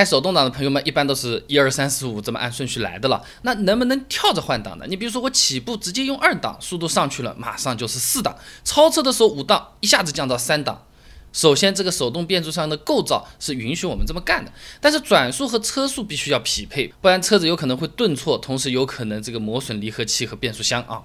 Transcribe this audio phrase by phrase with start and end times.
[0.00, 3.22] 开手动挡的朋友们一般都是一二三四五这么按顺序来的了。
[3.42, 4.86] 那能不能跳着换挡呢？
[4.88, 8.34] 你比如说我起步直接用二档，速度上去了，马上就是四档，
[8.64, 10.86] 超车的时候五档一下子降到三档。
[11.34, 14.50] 首先，这个手动变速箱的构造是允许我们这么干的，
[14.80, 21.02] 但是转速和车速必须要匹配，不然车子有可能会顿挫，同时有可能这个磨损离合器和变速箱啊。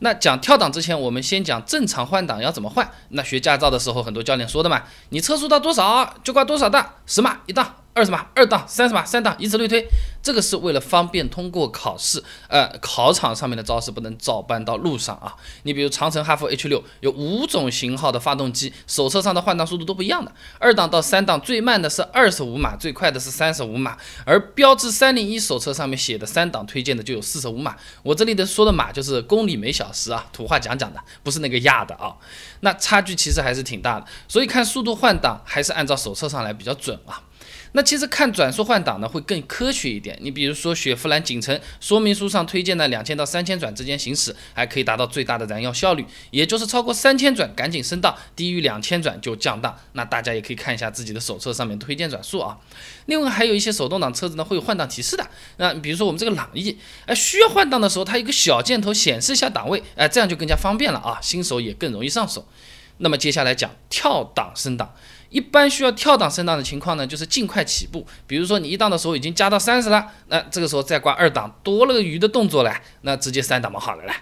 [0.00, 2.92] 那讲跳档之前，我们先讲正常换挡要怎么换。
[3.08, 7.76] 那学驾照的时候，很多教练说的嘛，你车速到多少就挂多少档，十码一档。
[7.96, 9.88] 二十码二档，三十码三档，以此类推，
[10.22, 12.22] 这个是为了方便通过考试。
[12.46, 15.34] 呃，考场上面的招式不能照搬到路上啊。
[15.62, 20.30] 你比如长城哈弗 H 六有五种型号的发动机，手册上的换挡速度都不一样的。
[20.58, 23.96] 二档到三档最慢的是二十五码，最快的是三十五码。
[24.26, 27.74] 而标致三零一手册上面写的三档推荐的就有四十五码。
[28.02, 32.14] 我这里的说的码就是公里每小时啊，土话讲讲的，不是那个压的啊。
[32.60, 37.22] 那差距其实还是挺大的，所以看速度换挡还是按照手册上来比较准啊。
[37.76, 40.18] 那其实看转速换挡呢会更科学一点。
[40.22, 49.78] 你比如说雪佛兰景程说明书上推荐的两千到三千转之间行驶，还可以达到最大的燃油效率，也就是超过三千转赶紧升档，低于两千转就降档。
[49.92, 52.56] 那大家也可以看一下自己的手册上面推荐转速啊。
[53.04, 55.28] 另外还有一些手动挡车子呢会有换挡提示的。
[55.58, 62.48] 那比如说我们这个朗逸，哎，需要换挡的时候，它一个小箭头显示一下档位，哎，这样就更加方便了啊，新手也更容易上手。
[62.98, 64.94] 那么接下来讲跳档升档。
[65.28, 68.06] 一般需要跳档升档的情况呢，就是尽快起步。
[68.26, 74.12] 比如说你一档的时候已经加到三十了，那这个时候再挂二档，多了个鱼的动作来，那直接三档嘛好了嘞。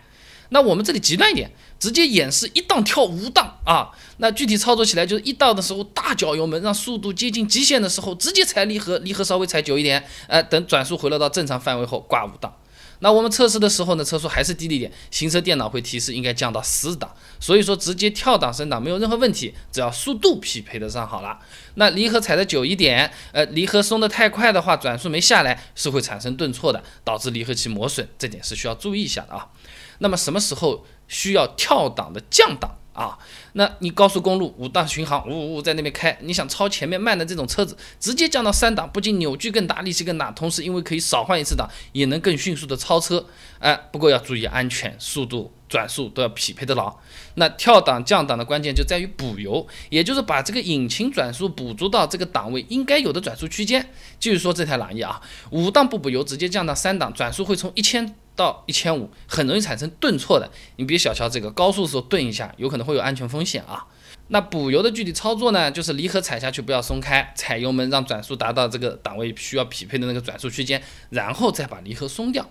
[0.48, 3.90] 那我们这里极端一点，直接演示一档跳五档啊。
[4.18, 12.54] 那具体操作起来就是一档的时候大脚油门，让速度接近极限的时候直接踩离合，离合稍微踩久一点，呃，等转速回落到正常范围后挂五档。
[13.00, 21.38] 那我们测试的时候呢，车速还是低了一点，行车电脑会提示应该降到四档，所以说直接跳档升档没有任何问题，只要速度匹配得上好了。
[21.74, 29.48] 那离合踩的久一点，呃，离合松的太快的话，转速没下来是会产生顿挫的，导致离合器磨损，这点是需要注意一下的啊。
[29.98, 32.78] 那么什么时候需要跳档的降档？
[32.94, 33.18] 啊，
[33.52, 43.26] 那你高速公路五档巡航，呜呜在那边开，你想超前面慢的这种车子，直接降到三档，不仅扭矩更大，力气更大，同时因为可以少换一次档，也能更迅速的超车。
[43.58, 46.94] 哎，不过要注意安全，速度、转速都要匹配得牢。
[47.34, 53.90] 那跳档降档的关键就在于补油，也就是把这个引擎转速补足到这个档位应该有的转速区间。
[54.20, 58.14] 继续说这台朗逸啊，五档不补油，直接降到三档，转速会从一千。
[58.36, 60.50] 到一千五，很容易产生顿挫的。
[60.76, 63.86] 你别小瞧这个，高速的时候顿一下，有可能会有安全风险啊。
[64.28, 72.48] 那补油的具体操作呢，就是离合踩下去不要松开，踩油门让转速达到这个档位需要匹配的那个转速区间，然后再把离合松掉。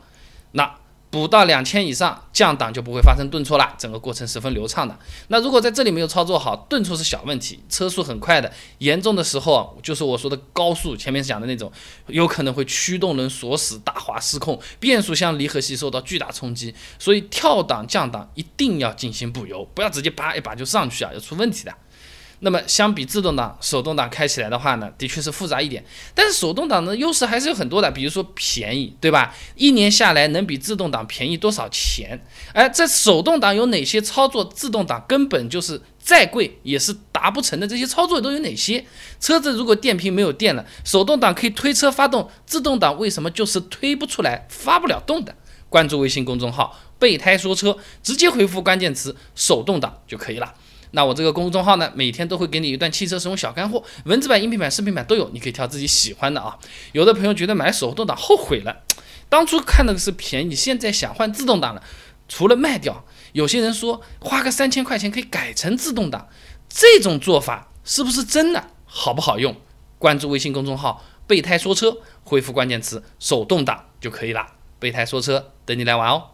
[0.52, 0.76] 那。
[1.14, 4.98] 补到两千以上，降档就不会发生顿挫了，整个过程十分流畅的。
[5.28, 11.72] 那如果在这里没有操作好，顿挫是小问题，车速很快的，严重的时候就是我说的高速，前面讲的那种，
[12.08, 16.74] 有可能会驱动轮锁死、打滑失控，变速箱离合器受到巨大冲击。
[16.98, 21.72] 所以跳档降档一定要进行补油，不要直接叭一把就上去啊，要出问题的。
[22.46, 25.84] 那么相比自动挡，手动挡开起来的话呢，的确是复杂一点。
[26.14, 29.34] 但是手动挡的优势还是有很多的，比如说便宜，对吧？
[29.56, 32.22] 一年下来能比自动挡便宜多少钱？
[32.54, 34.44] 哎，这手动挡有哪些操作？
[34.44, 37.66] 自动挡根本就是再贵也是达不成的。
[37.66, 38.84] 这些操作都有哪些？
[39.22, 45.34] 车子如果电瓶没有电了，手动挡可以推车发动，自动挡为什么就是推不出来、发不了动的？
[45.70, 50.54] 关注微信公众号“备胎说车”，直接回复关键词“手动挡”就可以了。
[50.96, 56.58] 那我这个公众号呢，每天都会给你一段汽车使用小干货，文字版、音频版、视频版都有，你可以挑自己喜欢的啊。
[56.92, 58.84] 有的朋友觉得买手动挡后悔了，
[59.28, 61.84] 当初看的是便宜，现在想换自动挡了，
[62.28, 66.30] 除了卖掉，有些人说花个三千块钱可以改成自动挡，
[66.70, 69.56] 这种做法是不是真的好不好用？
[69.98, 74.46] 关注微信公众号“备胎说车”，回复关键词“手动挡”就可以了。
[74.78, 76.33] 备胎说车，等你来玩哦。